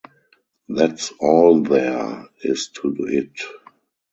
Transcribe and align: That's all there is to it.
That's 0.67 1.13
all 1.19 1.61
there 1.61 2.25
is 2.41 2.69
to 2.69 2.95
it. 3.07 3.39